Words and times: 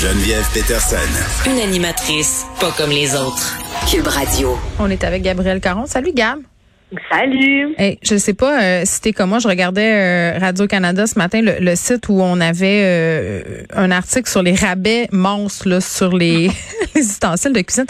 Geneviève 0.00 0.48
Peterson. 0.54 0.96
Une 1.44 1.60
animatrice 1.60 2.46
pas 2.58 2.70
comme 2.70 2.88
les 2.88 3.14
autres. 3.14 3.58
Cube 3.86 4.06
Radio. 4.06 4.56
On 4.78 4.88
est 4.88 5.04
avec 5.04 5.20
Gabriel 5.20 5.60
Caron. 5.60 5.84
Salut 5.84 6.12
Gab. 6.14 6.38
Salut. 7.10 7.74
Hey, 7.76 7.98
je 8.02 8.16
sais 8.16 8.32
pas 8.32 8.62
euh, 8.62 8.82
si 8.86 9.02
t'es 9.02 9.12
comme 9.12 9.28
moi, 9.28 9.40
je 9.40 9.46
regardais 9.48 9.92
euh, 9.92 10.38
Radio 10.38 10.66
Canada 10.66 11.06
ce 11.06 11.18
matin 11.18 11.42
le, 11.42 11.56
le 11.60 11.76
site 11.76 12.08
où 12.08 12.18
on 12.18 12.40
avait 12.40 12.82
euh, 12.82 13.42
un 13.74 13.90
article 13.90 14.30
sur 14.30 14.42
les 14.42 14.54
rabais 14.54 15.06
monstres 15.12 15.68
là, 15.68 15.82
sur 15.82 16.16
les, 16.16 16.50
les 16.94 17.02
ustensiles 17.02 17.52
de 17.52 17.60
cuisine. 17.60 17.84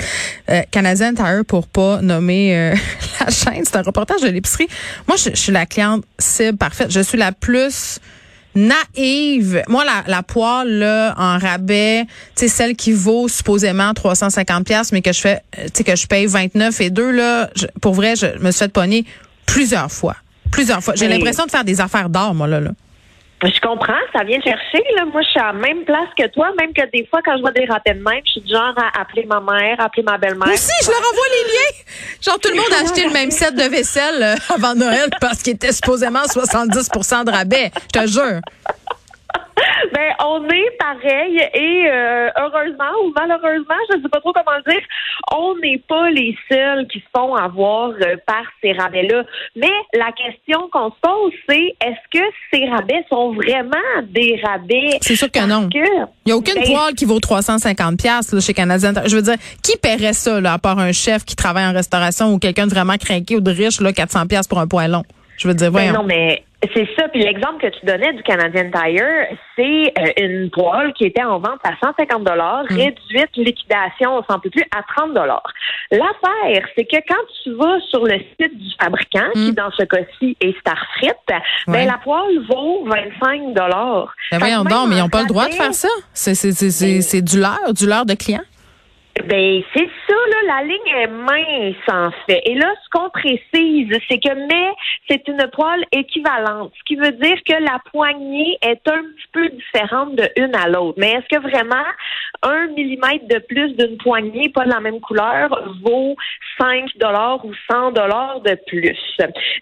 Euh, 0.48 0.62
Canadian 0.72 1.14
Tire 1.14 1.44
pour 1.46 1.68
pas 1.68 2.02
nommer 2.02 2.56
euh, 2.56 2.74
la 3.20 3.30
chaîne, 3.30 3.62
c'est 3.64 3.76
un 3.76 3.82
reportage 3.82 4.22
de 4.22 4.28
l'épicerie. 4.30 4.66
Moi, 5.06 5.16
je, 5.16 5.30
je 5.30 5.36
suis 5.36 5.52
la 5.52 5.64
cliente 5.64 6.02
cible 6.18 6.58
parfaite. 6.58 6.90
Je 6.90 7.02
suis 7.02 7.18
la 7.18 7.30
plus 7.30 8.00
naïve. 8.54 9.62
Moi, 9.68 9.84
la, 9.84 10.04
la 10.06 10.22
poêle 10.22 10.78
là, 10.78 11.14
en 11.16 11.38
rabais, 11.38 12.04
tu 12.04 12.10
sais 12.36 12.48
celle 12.48 12.76
qui 12.76 12.92
vaut 12.92 13.28
supposément 13.28 13.92
350 13.94 14.64
pièces, 14.66 14.92
mais 14.92 15.02
que 15.02 15.12
je 15.12 15.20
fais, 15.20 15.42
tu 15.56 15.70
sais 15.74 15.84
que 15.84 15.96
je 15.96 16.06
paye 16.06 16.26
29 16.26 16.80
et 16.80 16.90
2 16.90 17.10
là, 17.10 17.50
je- 17.56 17.66
pour 17.80 17.94
vrai, 17.94 18.14
je 18.16 18.26
me 18.40 18.50
suis 18.50 18.58
fait 18.60 18.72
pogner 18.72 19.04
plusieurs 19.46 19.90
fois, 19.90 20.16
plusieurs 20.50 20.82
fois. 20.82 20.94
J'ai 20.96 21.06
l'impression 21.08 21.46
de 21.46 21.50
faire 21.50 21.64
des 21.64 21.80
affaires 21.80 22.08
d'or, 22.08 22.34
moi 22.34 22.46
là. 22.46 22.60
là. 22.60 22.70
Je 23.42 23.60
comprends, 23.60 23.94
ça 24.14 24.22
vient 24.22 24.40
chercher. 24.42 24.84
Là. 24.96 25.06
Moi, 25.06 25.22
je 25.22 25.28
suis 25.28 25.40
à 25.40 25.46
la 25.46 25.52
même 25.54 25.84
place 25.84 26.08
que 26.18 26.26
toi, 26.28 26.50
même 26.58 26.74
que 26.74 26.82
des 26.90 27.06
fois, 27.06 27.20
quand 27.24 27.36
je 27.36 27.40
vois 27.40 27.52
des 27.52 27.64
ratés 27.64 27.94
de 27.94 28.02
même, 28.02 28.20
je 28.26 28.32
suis 28.32 28.40
du 28.42 28.52
genre 28.52 28.74
à 28.76 29.00
appeler 29.00 29.24
ma 29.24 29.40
mère, 29.40 29.80
appeler 29.80 30.02
ma 30.02 30.18
belle-mère. 30.18 30.46
Moi 30.46 30.54
aussi, 30.54 30.72
je 30.82 30.90
leur 30.90 30.98
envoie 30.98 31.26
les 31.32 31.52
liens. 31.52 31.84
Genre, 32.20 32.38
tout 32.38 32.50
le 32.50 32.56
monde 32.56 32.72
a 32.78 32.84
acheté 32.84 33.04
le 33.06 33.12
même 33.12 33.30
set 33.30 33.54
de 33.54 33.62
vaisselle 33.62 34.22
euh, 34.22 34.34
avant 34.54 34.74
Noël 34.74 35.08
parce 35.20 35.42
qu'il 35.42 35.54
était 35.54 35.72
supposément 35.72 36.22
70% 36.22 37.24
de 37.24 37.30
rabais. 37.30 37.70
Je 37.94 38.00
te 38.00 38.06
jure. 38.06 38.40
Ben, 39.94 40.12
on 40.24 40.46
est 40.48 40.70
pareil 40.78 41.40
et 41.54 41.88
euh, 41.90 42.28
heureusement 42.38 42.90
ou 43.04 43.12
malheureusement, 43.18 43.74
je 43.90 43.96
ne 43.96 44.02
sais 44.02 44.08
pas 44.08 44.20
trop 44.20 44.32
comment 44.32 44.56
le 44.64 44.70
dire, 44.72 44.82
on 45.32 45.56
n'est 45.58 45.82
pas 45.88 46.10
les 46.10 46.36
seuls 46.50 46.86
qui 46.88 46.98
se 47.00 47.04
font 47.16 47.34
avoir 47.34 47.90
euh, 47.90 48.16
par 48.26 48.42
ces 48.62 48.72
rabais-là. 48.72 49.24
Mais 49.56 49.70
la 49.94 50.12
question 50.12 50.68
qu'on 50.72 50.90
se 50.90 50.96
pose, 51.02 51.32
c'est 51.48 51.74
est-ce 51.84 52.18
que 52.18 52.24
ces 52.52 52.66
rabais 52.68 53.04
sont 53.08 53.32
vraiment 53.32 53.76
des 54.08 54.40
rabais? 54.44 54.98
C'est 55.00 55.16
sûr 55.16 55.30
que 55.30 55.46
non. 55.46 55.68
Que, 55.68 55.78
Il 55.78 56.06
n'y 56.26 56.32
a 56.32 56.36
aucune 56.36 56.54
Ben, 56.54 56.64
poêle 56.66 56.94
qui 56.94 57.04
vaut 57.04 57.20
350 57.20 57.98
pièces 57.98 58.38
chez 58.44 58.54
Canadien. 58.54 58.92
Je 59.06 59.16
veux 59.16 59.22
dire, 59.22 59.36
qui 59.62 59.76
paierait 59.78 60.12
ça, 60.12 60.40
là, 60.40 60.54
à 60.54 60.58
part 60.58 60.78
un 60.78 60.92
chef 60.92 61.24
qui 61.24 61.36
travaille 61.36 61.66
en 61.66 61.72
restauration 61.72 62.32
ou 62.32 62.38
quelqu'un 62.38 62.66
de 62.66 62.70
vraiment 62.74 62.96
craqué 62.96 63.36
ou 63.36 63.40
de 63.40 63.50
riche, 63.50 63.80
là, 63.80 63.92
400 63.92 64.26
pièces 64.26 64.46
pour 64.48 64.60
un 64.60 64.66
poêlon? 64.68 65.02
Je 65.38 65.48
veux 65.48 65.54
dire, 65.54 65.70
Ben 65.72 65.90
voyons. 65.90 65.92
non, 65.94 66.04
mais 66.04 66.44
c'est 66.74 66.88
ça. 66.98 67.08
Puis 67.08 67.22
l'exemple 67.22 67.58
que 67.60 67.68
tu 67.78 67.86
donnais 67.86 68.12
du 68.12 68.22
Canadian 68.22 68.70
Tire, 68.70 69.36
c'est 69.56 69.92
euh, 69.98 70.12
une 70.26 70.50
poêle 70.50 70.92
qui 70.94 71.04
était 71.06 71.22
en 71.22 71.38
vente 71.38 71.60
à 71.64 71.72
150 71.82 72.24
dollars, 72.24 72.64
Mm. 72.70 72.76
réduite 72.76 73.36
liquidation, 73.36 74.16
on 74.18 74.24
s'en 74.30 74.38
peut 74.38 74.50
plus, 74.50 74.64
à 74.76 74.82
30 74.96 75.14
dollars. 75.14 75.42
L'affaire, 75.90 76.64
c'est 76.76 76.84
que 76.84 76.96
quand 77.08 77.24
tu 77.42 77.54
vas 77.54 77.80
sur 77.90 78.04
le 78.04 78.18
site 78.18 78.56
du 78.58 78.70
fabricant, 78.80 79.30
qui 79.34 79.52
dans 79.52 79.70
ce 79.72 79.84
cas-ci 79.84 80.36
est 80.40 80.58
Starfrit, 80.60 81.08
Mm. 81.66 81.72
Ouais. 81.72 81.78
ben 81.78 81.86
la 81.86 81.98
poêle 81.98 82.38
vaut 82.48 82.84
25 82.86 83.54
dollars. 83.54 84.14
Ben 84.30 84.38
voyons 84.38 84.64
donc, 84.64 84.88
mais 84.88 84.96
ils 84.96 85.00
n'ont 85.00 85.08
pas 85.08 85.22
le 85.22 85.28
droit 85.28 85.46
de 85.48 85.54
faire 85.54 85.74
ça. 85.74 85.88
C'est, 86.12 86.34
c'est, 86.34 86.52
c'est, 86.52 86.70
c'est, 86.70 87.00
c'est 87.00 87.22
du 87.22 87.38
leurre, 87.38 87.72
du 87.72 87.86
leurre 87.86 88.06
de 88.06 88.14
client. 88.14 88.40
Ben, 89.26 89.62
c'est 89.74 89.88
ça, 90.08 90.14
là, 90.14 90.56
la 90.56 90.62
ligne 90.62 90.94
est 90.96 91.06
mince, 91.06 91.76
en 91.88 92.10
fait. 92.26 92.42
Et 92.46 92.54
là, 92.54 92.72
ce 92.84 92.88
qu'on 92.90 93.10
précise, 93.10 93.98
c'est 94.08 94.18
que 94.18 94.34
mais 94.48 94.72
c'est 95.08 95.26
une 95.28 95.46
poêle 95.52 95.84
équivalente, 95.92 96.72
ce 96.78 96.84
qui 96.84 96.96
veut 96.96 97.12
dire 97.12 97.36
que 97.46 97.62
la 97.62 97.80
poignée 97.90 98.58
est 98.62 98.86
un 98.88 99.02
petit 99.02 99.28
peu 99.32 99.48
différente 99.48 100.14
de 100.16 100.28
une 100.36 100.54
à 100.54 100.68
l'autre. 100.68 100.98
Mais 100.98 101.12
est-ce 101.12 101.36
que 101.36 101.42
vraiment 101.42 101.84
un 102.42 102.68
millimètre 102.68 103.26
de 103.28 103.38
plus 103.38 103.74
d'une 103.76 103.96
poignée, 103.98 104.48
pas 104.48 104.64
de 104.64 104.70
la 104.70 104.80
même 104.80 105.00
couleur, 105.00 105.48
vaut 105.82 106.16
5 106.60 106.90
dollars 106.98 107.44
ou 107.44 107.52
100 107.70 107.92
dollars 107.92 108.40
de 108.42 108.56
plus? 108.66 108.98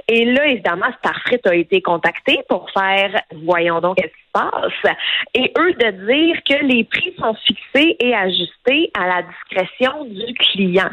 Et 0.09 0.25
là, 0.25 0.47
évidemment, 0.47 0.87
Starfrit 0.99 1.41
a 1.45 1.55
été 1.55 1.81
contacté 1.81 2.41
pour 2.49 2.69
faire, 2.73 3.23
voyons 3.45 3.81
donc, 3.81 3.97
qu'est-ce 3.99 4.09
qui 4.09 4.23
se 4.27 4.33
passe? 4.33 4.95
Et 5.35 5.53
eux 5.59 5.73
de 5.75 5.91
dire 6.07 6.37
que 6.49 6.65
les 6.65 6.85
prix 6.85 7.15
sont 7.19 7.35
fixés 7.47 7.97
et 8.01 8.15
ajustés 8.15 8.91
à 8.99 9.07
la 9.07 9.23
discrétion 9.23 10.05
du 10.07 10.35
client. 10.35 10.91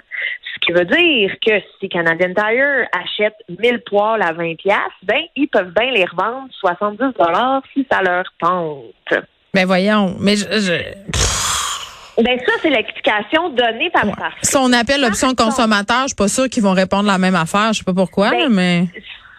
Ce 0.54 0.60
qui 0.62 0.72
veut 0.72 0.86
dire 0.86 1.36
que 1.46 1.54
si 1.80 1.90
Canadian 1.90 2.34
Tire 2.34 2.88
achète 2.94 3.36
1000 3.60 3.82
poils 3.86 4.22
à 4.22 4.32
20 4.34 4.56
pièces, 4.56 4.78
ben 5.04 5.22
ils 5.36 5.48
peuvent 5.48 5.74
bien 5.74 5.92
les 5.92 6.06
revendre 6.06 6.48
70 6.60 6.98
dollars 7.20 7.62
si 7.74 7.86
ça 7.92 8.02
leur 8.02 8.24
tente. 8.40 9.24
Ben 9.54 9.66
voyons. 9.66 10.16
Mais 10.20 10.36
je, 10.36 10.46
je- 10.46 11.55
Ben 12.18 12.40
ça 12.40 12.54
c'est 12.62 12.70
l'explication 12.70 13.50
donnée 13.50 13.90
par 13.90 14.06
Starfrit. 14.06 14.40
si 14.44 14.58
on 14.58 14.72
appelle 14.72 15.02
l'option 15.02 15.36
consommateur, 15.36 16.04
je 16.04 16.08
suis 16.08 16.16
pas 16.16 16.28
sûre 16.28 16.50
qu'ils 16.50 16.64
vont 16.64 16.74
répondre 16.74 17.08
la 17.08 17.18
même 17.18 17.36
affaire. 17.36 17.74
Je 17.74 17.80
sais 17.80 17.84
pas 17.84 17.94
pourquoi, 17.94 18.32
Ben, 18.32 18.50
mais. 18.50 18.86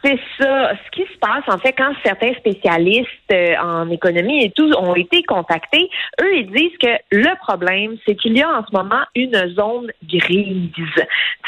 C'est 0.05 0.21
ça. 0.39 0.71
Ce 0.85 0.91
qui 0.93 1.03
se 1.03 1.19
passe, 1.19 1.43
en 1.49 1.59
fait, 1.59 1.73
quand 1.73 1.93
certains 2.05 2.33
spécialistes 2.35 3.09
euh, 3.33 3.57
en 3.61 3.91
économie 3.91 4.45
et 4.45 4.51
tout 4.51 4.71
ont 4.79 4.95
été 4.95 5.25
contactés, 5.25 5.91
eux, 6.23 6.37
ils 6.37 6.51
disent 6.53 6.79
que 6.81 6.95
le 7.11 7.37
problème, 7.41 7.97
c'est 8.07 8.15
qu'il 8.15 8.39
y 8.39 8.43
a 8.43 8.49
en 8.49 8.65
ce 8.65 8.73
moment 8.73 9.03
une 9.17 9.37
zone 9.55 9.91
grise, 10.05 10.71
tu 10.77 10.87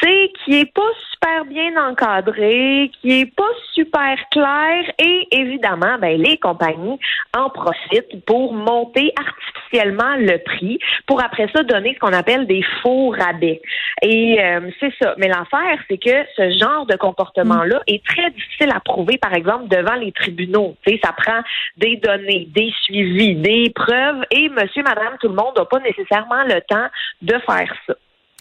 sais, 0.02 0.32
qui 0.44 0.58
est 0.58 0.72
pas 0.72 0.90
super 1.12 1.44
bien 1.44 1.88
encadrée, 1.88 2.90
qui 3.00 3.20
est 3.20 3.32
pas 3.32 3.44
super 3.74 4.16
claire 4.32 4.92
et 4.98 5.28
évidemment, 5.30 5.96
ben, 6.00 6.20
les 6.20 6.38
compagnies 6.38 6.98
en 7.36 7.50
profitent 7.50 8.24
pour 8.26 8.54
monter 8.54 9.12
artificiellement 9.16 9.57
le 9.72 10.38
prix 10.38 10.78
pour 11.06 11.22
après 11.22 11.48
ça 11.54 11.62
donner 11.62 11.94
ce 11.94 11.98
qu'on 11.98 12.12
appelle 12.12 12.46
des 12.46 12.62
faux 12.82 13.10
rabais. 13.10 13.60
Et 14.02 14.42
euh, 14.42 14.70
c'est 14.80 14.92
ça. 15.00 15.14
Mais 15.18 15.28
l'affaire, 15.28 15.78
c'est 15.88 15.98
que 15.98 16.24
ce 16.36 16.58
genre 16.58 16.86
de 16.86 16.96
comportement-là 16.96 17.80
est 17.86 18.04
très 18.04 18.30
difficile 18.30 18.70
à 18.74 18.80
prouver, 18.80 19.18
par 19.18 19.34
exemple, 19.34 19.68
devant 19.68 19.94
les 19.94 20.12
tribunaux. 20.12 20.76
Sais, 20.86 21.00
ça 21.02 21.12
prend 21.12 21.40
des 21.76 21.96
données, 21.96 22.48
des 22.50 22.72
suivis, 22.82 23.34
des 23.36 23.70
preuves, 23.74 24.22
et 24.30 24.48
monsieur, 24.48 24.82
madame, 24.82 25.16
tout 25.20 25.28
le 25.28 25.34
monde 25.34 25.54
n'a 25.56 25.64
pas 25.64 25.80
nécessairement 25.80 26.44
le 26.44 26.60
temps 26.68 26.88
de 27.22 27.34
faire 27.46 27.74
ça. 27.86 27.94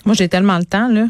Moi, 0.07 0.15
j'ai 0.15 0.27
tellement 0.29 0.57
le 0.57 0.65
temps, 0.65 0.87
là. 0.87 1.01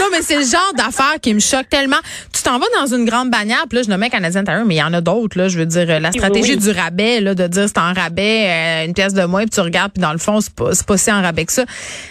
non, 0.00 0.06
mais 0.10 0.22
c'est 0.22 0.36
le 0.36 0.42
genre 0.44 0.72
d'affaires 0.76 1.16
qui 1.20 1.34
me 1.34 1.40
choque 1.40 1.68
tellement. 1.68 1.98
Tu 2.32 2.42
t'en 2.42 2.58
vas 2.58 2.66
dans 2.80 2.86
une 2.94 3.04
grande 3.04 3.30
bannière, 3.30 3.64
puis 3.68 3.78
là, 3.78 3.82
je 3.84 3.88
nommais 3.90 4.10
Canadien 4.10 4.42
Tire, 4.42 4.64
mais 4.64 4.76
il 4.76 4.78
y 4.78 4.82
en 4.82 4.92
a 4.94 5.00
d'autres, 5.00 5.38
là. 5.38 5.48
Je 5.48 5.58
veux 5.58 5.66
dire, 5.66 6.00
la 6.00 6.10
stratégie 6.12 6.52
Oui. 6.52 6.56
du 6.58 6.70
rabais, 6.70 7.20
là, 7.20 7.34
de 7.34 7.46
dire 7.46 7.66
c'est 7.68 7.78
en 7.78 7.92
rabais, 7.92 8.46
euh, 8.48 8.86
une 8.86 8.94
pièce 8.94 9.12
de 9.14 9.24
moins, 9.24 9.42
puis 9.42 9.50
tu 9.50 9.60
regardes, 9.60 9.92
puis 9.92 10.00
dans 10.00 10.12
le 10.12 10.18
fond, 10.18 10.40
c'est 10.40 10.54
pas, 10.54 10.72
c'est 10.72 10.86
pas 10.86 10.96
si 10.96 11.12
en 11.12 11.20
rabais 11.22 11.44
que 11.44 11.52
ça. 11.52 11.64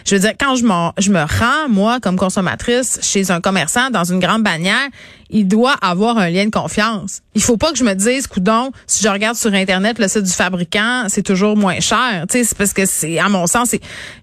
Je 0.05 0.15
veux 0.15 0.21
dire, 0.21 0.33
quand 0.39 0.55
je, 0.55 0.63
m'en- 0.63 0.93
je 0.97 1.09
me 1.11 1.21
rends, 1.21 1.69
moi, 1.69 1.99
comme 2.01 2.17
consommatrice, 2.17 2.99
chez 3.01 3.31
un 3.31 3.41
commerçant, 3.41 3.89
dans 3.89 4.03
une 4.03 4.19
grande 4.19 4.43
bannière, 4.43 4.87
il 5.31 5.47
doit 5.47 5.75
avoir 5.81 6.17
un 6.17 6.29
lien 6.29 6.45
de 6.45 6.51
confiance. 6.51 7.21
Il 7.33 7.41
faut 7.41 7.57
pas 7.57 7.71
que 7.71 7.77
je 7.77 7.83
me 7.83 7.93
dise, 7.93 8.27
coudon, 8.27 8.71
si 8.85 9.03
je 9.03 9.09
regarde 9.09 9.35
sur 9.35 9.53
Internet 9.53 9.97
le 9.99 10.07
site 10.07 10.23
du 10.23 10.31
fabricant, 10.31 11.05
c'est 11.07 11.23
toujours 11.23 11.55
moins 11.55 11.79
cher. 11.79 12.25
Tu 12.29 12.37
sais, 12.37 12.43
c'est 12.43 12.57
parce 12.57 12.73
que 12.73 12.85
c'est, 12.85 13.19
à 13.19 13.29
mon 13.29 13.47
sens, 13.47 13.75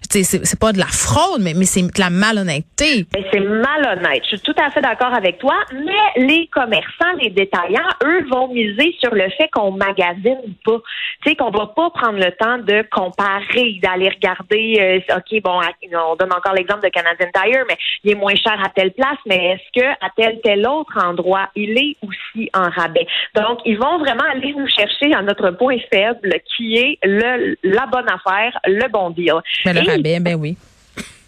c'est, 0.09 0.23
c'est, 0.23 0.59
pas 0.59 0.71
de 0.71 0.79
la 0.79 0.85
fraude, 0.85 1.41
mais, 1.41 1.53
mais 1.55 1.65
c'est 1.65 1.81
de 1.81 1.99
la 1.99 2.09
malhonnêteté. 2.09 3.05
C'est 3.31 3.39
malhonnête. 3.39 4.21
Je 4.23 4.37
suis 4.37 4.41
tout 4.41 4.55
à 4.61 4.69
fait 4.69 4.81
d'accord 4.81 5.13
avec 5.13 5.39
toi, 5.39 5.55
mais 5.73 6.23
les 6.27 6.47
commerçants, 6.47 7.13
les 7.19 7.29
détaillants, 7.29 7.89
eux, 8.03 8.25
vont 8.29 8.47
miser 8.53 8.95
sur 9.01 9.13
le 9.13 9.29
fait 9.37 9.49
qu'on 9.51 9.71
magasine 9.71 10.55
pas. 10.63 10.79
Tu 11.23 11.29
sais, 11.29 11.35
qu'on 11.35 11.51
va 11.51 11.67
pas 11.67 11.89
prendre 11.89 12.19
le 12.19 12.31
temps 12.31 12.59
de 12.59 12.85
comparer, 12.91 13.79
d'aller 13.81 14.09
regarder, 14.09 15.03
euh, 15.09 15.17
OK, 15.17 15.41
bon, 15.43 15.59
on 15.93 16.15
donne 16.15 16.33
encore 16.33 16.53
l'exemple 16.53 16.83
de 16.83 16.89
Canadian 16.89 17.27
Tire, 17.33 17.65
mais 17.67 17.77
il 18.03 18.11
est 18.11 18.15
moins 18.15 18.35
cher 18.35 18.57
à 18.63 18.69
telle 18.69 18.91
place, 18.91 19.17
mais 19.25 19.53
est-ce 19.53 19.81
que 19.81 19.85
à 19.85 20.09
tel, 20.15 20.39
tel 20.43 20.67
autre 20.67 20.98
endroit, 20.99 21.49
il 21.55 21.77
est 21.77 21.95
aussi 22.05 22.49
en 22.53 22.69
rabais? 22.69 23.07
Donc, 23.35 23.59
ils 23.65 23.77
vont 23.77 23.97
vraiment 23.99 24.23
aller 24.31 24.53
nous 24.53 24.67
chercher 24.67 25.13
à 25.13 25.21
notre 25.21 25.51
point 25.51 25.77
faible, 25.91 26.33
qui 26.55 26.77
est 26.77 26.99
le, 27.03 27.55
la 27.63 27.85
bonne 27.87 28.07
affaire, 28.09 28.57
le 28.65 28.87
bon 28.89 29.09
deal. 29.11 29.33
Mais 29.65 29.73
le 29.73 29.81
Et 29.83 29.91
rabais, 29.91 30.19
ben 30.19 30.35
oui. 30.35 30.57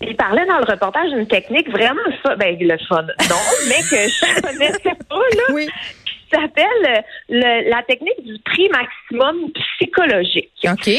il 0.01 0.16
parlait 0.16 0.45
dans 0.45 0.57
le 0.57 0.66
reportage 0.72 1.10
d'une 1.12 1.28
technique 1.28 1.69
vraiment 1.69 2.01
fun, 2.24 2.36
ben 2.36 2.57
le 2.60 2.78
fun, 2.90 3.01
non, 3.01 3.36
mais 3.69 3.81
que 3.90 4.10
je 4.10 4.42
connaissais 4.42 4.95
pas 5.10 5.16
là, 5.16 5.54
Oui. 5.54 5.68
qui 6.06 6.38
s'appelle 6.40 7.04
le- 7.30 7.69
la 7.69 7.84
technique 7.84 8.24
du 8.24 8.38
prix 8.44 8.69
maximum 8.69 9.51
psychologique. 9.54 10.51
OK. 10.66 10.90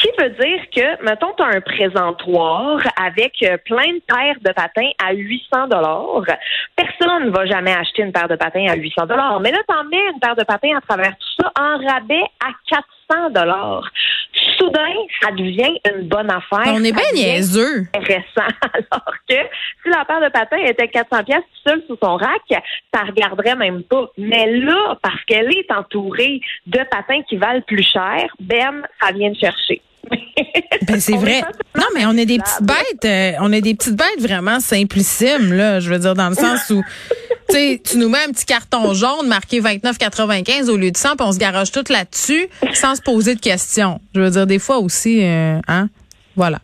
Qui 0.00 0.08
veut 0.18 0.30
dire 0.30 0.62
que, 0.74 1.04
mettons, 1.04 1.34
tu 1.36 1.42
as 1.42 1.48
un 1.48 1.60
présentoir 1.60 2.80
avec 2.98 3.34
euh, 3.42 3.58
plein 3.66 3.92
de 3.92 4.00
paires 4.06 4.40
de 4.40 4.50
patins 4.52 4.90
à 4.98 5.12
800 5.12 5.68
dollars. 5.68 6.24
Personne 6.74 7.26
ne 7.26 7.30
va 7.30 7.44
jamais 7.44 7.74
acheter 7.74 8.02
une 8.02 8.12
paire 8.12 8.28
de 8.28 8.36
patins 8.36 8.66
à 8.70 8.76
800 8.76 9.04
dollars. 9.04 9.40
Mais 9.40 9.50
là, 9.52 9.58
tu 9.68 9.74
en 9.74 9.84
mets 9.84 10.10
une 10.14 10.18
paire 10.18 10.36
de 10.36 10.44
patins 10.44 10.74
à 10.74 10.80
travers 10.80 11.10
tout 11.10 11.42
ça 11.42 11.52
en 11.60 11.76
rabais 11.76 12.24
à 12.42 12.48
400 13.10 13.30
dollars. 13.30 13.90
Soudain, 14.56 14.94
ça 15.20 15.32
devient 15.32 15.78
une 15.94 16.08
bonne 16.08 16.30
affaire. 16.30 16.72
On 16.72 16.82
est 16.82 16.92
bien 16.92 17.12
niaiseux. 17.12 17.86
intéressant. 17.94 18.48
Alors 18.72 19.14
que 19.28 19.34
si 19.82 19.90
la 19.90 20.06
paire 20.06 20.22
de 20.22 20.28
patins 20.30 20.64
était 20.64 20.88
400 20.88 21.24
pièces 21.24 21.44
seule 21.66 21.82
sous 21.86 21.98
son 22.02 22.16
rack, 22.16 22.62
ça 22.94 23.02
regarderait 23.02 23.56
même 23.56 23.82
pas. 23.82 24.06
Mais 24.16 24.50
là, 24.50 24.96
parce 25.02 25.22
qu'elle 25.26 25.54
est 25.54 25.70
entourée 25.70 26.40
de 26.66 26.78
patins 26.90 27.22
qui 27.28 27.36
valent 27.36 27.62
plus 27.66 27.82
cher, 27.82 28.34
ben, 28.40 28.82
ça 29.02 29.12
vient 29.12 29.30
de 29.30 29.36
chercher. 29.36 29.82
Ben, 30.86 30.98
c'est 30.98 31.16
vrai. 31.16 31.42
Non, 31.76 31.84
mais 31.94 32.06
on 32.06 32.16
est 32.16 32.26
des 32.26 32.38
petites 32.38 32.62
bêtes. 32.62 33.04
Euh, 33.04 33.32
on 33.40 33.52
est 33.52 33.60
des 33.60 33.74
petites 33.74 33.96
bêtes 33.96 34.20
vraiment 34.20 34.58
simplissimes, 34.60 35.52
là. 35.52 35.78
Je 35.78 35.90
veux 35.90 35.98
dire, 35.98 36.14
dans 36.14 36.30
le 36.30 36.34
sens 36.34 36.70
où, 36.70 36.82
tu 37.48 37.54
sais, 37.54 37.82
tu 37.84 37.98
nous 37.98 38.08
mets 38.08 38.24
un 38.26 38.32
petit 38.32 38.46
carton 38.46 38.94
jaune 38.94 39.28
marqué 39.28 39.60
29,95 39.60 40.68
au 40.70 40.76
lieu 40.76 40.90
de 40.90 40.96
100, 40.96 41.16
puis 41.16 41.26
on 41.26 41.32
se 41.32 41.38
garoche 41.38 41.70
tout 41.70 41.84
là-dessus 41.90 42.48
sans 42.74 42.96
se 42.96 43.02
poser 43.02 43.34
de 43.34 43.40
questions. 43.40 44.00
Je 44.14 44.20
veux 44.20 44.30
dire, 44.30 44.46
des 44.46 44.58
fois 44.58 44.78
aussi, 44.78 45.22
euh, 45.22 45.60
hein. 45.68 45.88
Voilà. 46.40 46.58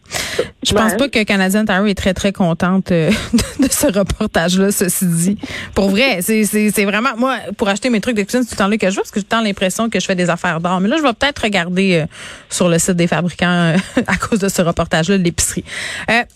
Je 0.63 0.73
pense 0.73 0.95
pas 0.95 1.11
que 1.11 1.23
Canadian 1.23 1.67
Tire 1.67 1.85
est 1.85 1.95
très, 1.95 2.15
très 2.15 2.33
contente 2.33 2.93
euh, 2.93 3.11
de 3.61 3.69
ce 3.71 3.87
reportage-là, 3.87 4.73
ceci 4.73 5.05
dit. 5.05 5.39
Pour 5.75 5.91
vrai, 5.91 6.21
c'est 6.23 6.85
vraiment, 6.85 7.11
moi, 7.19 7.37
pour 7.59 7.69
acheter 7.69 7.91
mes 7.91 8.01
trucs 8.01 8.17
de 8.17 8.23
cuisine, 8.23 8.41
c'est 8.43 8.57
tout 8.57 8.63
le 8.63 8.71
temps 8.71 8.79
que 8.79 8.91
je 8.91 8.97
veux, 8.97 9.03
parce 9.03 9.11
que 9.11 9.21
j'ai 9.21 9.27
tant 9.27 9.43
l'impression 9.43 9.91
que 9.91 10.01
je 10.01 10.07
fais 10.07 10.15
des 10.15 10.31
affaires 10.31 10.63
d'or. 10.63 10.81
Mais 10.81 10.89
là, 10.89 10.97
je 10.97 11.03
vais 11.03 11.13
peut-être 11.13 11.41
regarder 11.41 11.97
euh, 11.97 12.07
sur 12.49 12.71
le 12.71 12.79
site 12.79 12.93
des 12.93 13.07
fabricants 13.07 13.75
euh, 13.75 13.77
à 14.07 14.17
cause 14.17 14.39
de 14.39 14.49
ce 14.49 14.63
reportage-là 14.63 15.19
de 15.19 15.23
l'épicerie. 15.23 15.65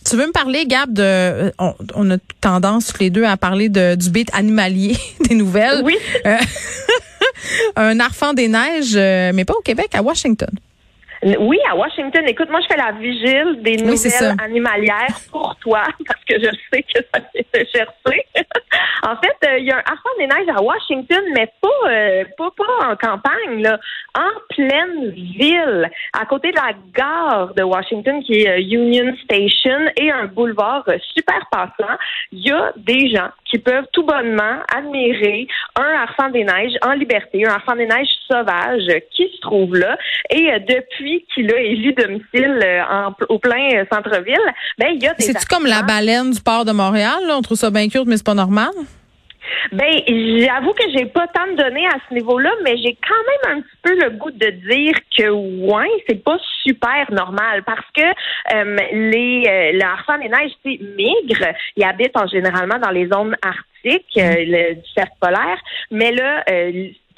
tu 0.05 0.17
veux 0.17 0.27
me 0.27 0.33
parler, 0.33 0.67
Gab, 0.67 0.93
de, 0.93 1.51
on, 1.59 2.11
a 2.11 2.19
tendance 2.43 2.99
les 2.99 3.09
deux 3.09 3.25
à 3.25 3.39
parler 3.39 3.71
de, 3.71 3.95
du 3.95 4.11
beat 4.11 4.29
animalier 4.35 4.99
des 5.31 5.35
nouvelles. 5.35 5.81
Oui. 5.83 5.97
un 7.75 7.99
arfan 8.01 8.35
des 8.35 8.49
neiges, 8.49 8.97
mais 9.35 9.47
pas 9.47 9.55
au 9.55 9.63
Québec, 9.63 9.89
à 9.95 10.03
Washington. 10.03 10.51
Oui, 11.23 11.59
à 11.69 11.77
Washington. 11.77 12.25
Écoute, 12.27 12.49
moi, 12.49 12.61
je 12.63 12.67
fais 12.67 12.81
la 12.81 12.93
vigile 12.93 13.63
des 13.63 13.77
nouvelles 13.77 14.37
animalières 14.43 15.21
pour 15.31 15.55
toi, 15.57 15.83
parce 16.07 16.25
que 16.25 16.37
je 16.39 16.51
sais 16.73 16.83
que 16.83 17.01
ça 17.13 17.21
vient 17.35 17.43
te 17.53 17.59
chercher. 17.59 18.27
en 19.03 19.17
fait, 19.17 19.49
euh, 19.49 19.59
il 19.59 19.67
y 19.67 19.71
a 19.71 19.77
un 19.77 19.83
harpon 19.85 20.09
des 20.19 20.27
neiges 20.27 20.57
à 20.57 20.63
Washington, 20.63 21.23
mais 21.35 21.53
pas, 21.61 21.91
euh, 21.91 22.25
pas, 22.39 22.51
pas 22.57 22.91
en 22.91 22.97
campagne, 22.97 23.63
là, 23.63 23.79
en 24.15 24.31
pleine 24.49 25.11
ville, 25.11 25.91
à 26.19 26.25
côté 26.25 26.53
de 26.53 26.57
la 26.57 26.73
gare 26.95 27.53
de 27.55 27.63
Washington, 27.65 28.23
qui 28.23 28.41
est 28.41 28.49
euh, 28.49 28.59
Union 28.59 29.15
Station, 29.25 29.93
et 29.97 30.11
un 30.11 30.25
boulevard 30.25 30.85
super 31.15 31.47
passant. 31.51 31.99
Il 32.33 32.47
y 32.47 32.51
a 32.51 32.73
des 32.77 33.11
gens 33.11 33.29
qui 33.51 33.59
peuvent 33.59 33.87
tout 33.93 34.05
bonnement 34.05 34.59
admirer 34.75 35.47
un 35.79 36.03
harpon 36.03 36.31
des 36.31 36.45
neiges 36.45 36.77
en 36.83 36.93
liberté, 36.93 37.47
un 37.47 37.51
harpon 37.51 37.75
des 37.75 37.87
neiges 37.87 38.09
sauvage 38.31 38.87
qui 39.15 39.25
se 39.35 39.41
trouve 39.41 39.77
là. 39.77 39.97
Et 40.31 40.49
depuis 40.61 41.25
qu'il 41.35 41.53
a 41.53 41.59
élu 41.59 41.93
domicile 41.93 42.61
euh, 42.65 42.83
en, 42.89 43.15
au 43.29 43.39
plein 43.39 43.69
euh, 43.75 43.85
centre-ville, 43.93 44.37
ben 44.79 44.89
il 44.95 45.03
y 45.03 45.09
a 45.09 45.15
des 45.15 45.25
C'est-tu 45.25 45.47
comme 45.47 45.67
la 45.67 45.83
baleine 45.83 46.31
du 46.31 46.41
port 46.41 46.65
de 46.65 46.73
Montréal? 46.73 47.19
On 47.31 47.43
trouve 47.43 47.59
ça 47.59 47.71
bien 47.71 47.89
cute, 47.89 48.07
mais 48.07 48.17
c'est 48.17 48.27
pas 48.27 48.35
normal? 48.35 48.71
Ben, 49.73 49.91
j'avoue 50.07 50.73
que 50.73 50.85
j'ai 50.95 51.07
pas 51.07 51.27
tant 51.29 51.47
de 51.47 51.57
données 51.57 51.87
à 51.87 51.99
ce 52.09 52.15
niveau-là, 52.15 52.51
mais 52.65 52.77
j'ai 52.77 52.97
quand 53.07 53.49
même 53.49 53.59
un 53.59 53.61
petit 53.61 53.77
peu 53.83 53.95
le 53.95 54.11
goût 54.11 54.31
de 54.31 54.51
dire 54.51 54.95
que 55.17 55.29
ouais, 55.31 55.91
c'est 56.09 56.23
pas 56.23 56.39
super 56.63 57.11
normal 57.11 57.63
parce 57.65 57.87
que 57.95 58.03
euh, 58.03 58.77
les 58.93 59.45
euh, 59.47 59.73
le 59.73 59.83
harfang 59.83 60.19
des 60.19 60.29
neiges, 60.29 60.53
migre. 60.65 61.55
Ils 61.77 61.85
habitent 61.85 62.17
en 62.17 62.27
généralement 62.27 62.79
dans 62.79 62.91
les 62.91 63.09
zones 63.09 63.37
arctiques 63.43 64.13
le, 64.17 64.75
du 64.75 64.89
cercle 64.95 65.17
polaire, 65.21 65.59
mais 65.91 66.13
là, 66.13 66.45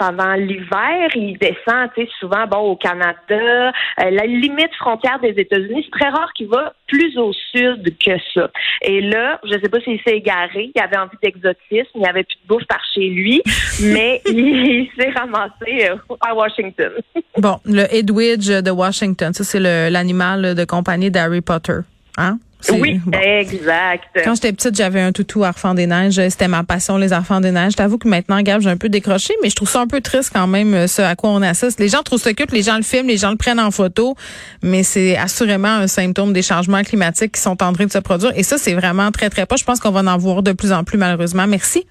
pendant 0.03 0.35
l'hiver, 0.35 1.11
il 1.15 1.39
descend, 1.39 1.89
tu 1.95 2.03
sais, 2.03 2.09
souvent, 2.19 2.45
bon, 2.49 2.73
au 2.73 2.77
Canada, 2.77 3.15
euh, 3.31 3.71
la 4.11 4.27
limite 4.27 4.75
frontière 4.77 5.21
des 5.21 5.29
États-Unis. 5.29 5.85
C'est 5.85 6.01
très 6.01 6.09
rare 6.09 6.33
qu'il 6.35 6.49
va 6.49 6.73
plus 6.89 7.17
au 7.19 7.33
sud 7.33 7.97
que 8.05 8.11
ça. 8.35 8.51
Et 8.83 9.01
là, 9.01 9.39
je 9.45 9.53
sais 9.53 9.69
pas 9.69 9.81
s'il 9.81 10.01
s'est 10.05 10.17
égaré, 10.17 10.73
il 10.75 10.83
avait 10.83 10.97
envie 10.97 11.17
d'exotisme, 11.23 11.91
il 11.95 12.01
n'y 12.01 12.09
avait 12.09 12.25
plus 12.25 12.37
de 12.43 12.49
bouffe 12.49 12.67
par 12.67 12.81
chez 12.93 13.09
lui, 13.09 13.43
mais 13.83 14.21
il, 14.27 14.89
s'est 14.99 15.11
ramassé 15.11 15.89
euh, 15.89 15.97
à 16.21 16.35
Washington. 16.35 16.91
bon, 17.39 17.59
le 17.65 17.85
Edwidge 17.95 18.51
de 18.51 18.71
Washington, 18.73 19.33
ça 19.33 19.45
c'est 19.45 19.61
l'animal 19.61 20.57
de 20.57 20.65
compagnie 20.65 21.13
d'Harry 21.13 21.43
Potter, 21.43 21.79
hein? 22.17 22.39
Oui, 22.71 23.01
exact. 23.13 24.05
Quand 24.25 24.35
j'étais 24.35 24.53
petite, 24.53 24.77
j'avais 24.77 25.01
un 25.01 25.13
toutou 25.13 25.45
Arfand 25.45 25.75
des 25.75 25.87
neiges. 25.87 26.21
C'était 26.29 26.49
ma 26.49 26.63
passion, 26.63 26.97
les 26.97 27.13
enfants 27.13 27.41
des 27.41 27.51
neiges. 27.51 27.75
T'avoue 27.75 27.99
que 27.99 28.09
maintenant, 28.09 28.41
Gab, 28.43 28.61
j'ai 28.61 28.71
un 28.71 28.77
peu 28.77 28.89
décroché, 28.89 29.35
mais 29.43 29.51
je 29.51 29.57
trouve 29.57 29.69
ça 29.69 29.81
un 29.81 29.87
peu 29.87 30.01
triste 30.01 30.31
quand 30.33 30.47
même, 30.47 30.75
euh, 30.75 30.87
ce 30.87 31.03
à 31.03 31.17
quoi 31.17 31.31
on 31.31 31.43
assiste. 31.43 31.81
Les 31.81 31.89
gens 31.89 32.03
trouvent 32.03 32.21
ça 32.21 32.33
cute, 32.35 32.53
les 32.53 32.63
gens 32.63 32.77
le 32.77 32.83
filment, 32.83 33.09
les 33.09 33.17
gens 33.17 33.31
le 33.31 33.37
prennent 33.37 33.61
en 33.61 33.71
photo, 33.71 34.15
mais 34.63 34.83
c'est 34.83 35.17
assurément 35.17 35.69
un 35.69 35.87
symptôme 35.87 36.33
des 36.33 36.43
changements 36.43 36.83
climatiques 36.83 37.33
qui 37.33 37.41
sont 37.41 37.63
en 37.63 37.73
train 37.73 37.87
de 37.87 37.93
se 37.93 37.99
produire. 37.99 38.33
Et 38.37 38.43
ça, 38.43 38.59
c'est 38.59 38.75
vraiment 38.75 39.11
très, 39.11 39.31
très 39.31 39.47
pas. 39.47 39.57
Je 39.57 39.65
pense 39.65 39.81
qu'on 39.81 39.91
va 39.91 40.01
en 40.01 40.19
voir 40.19 40.43
de 40.43 40.53
plus 40.53 40.73
en 40.73 40.85
plus, 40.85 40.99
malheureusement. 40.99 41.47
Merci. 41.47 41.81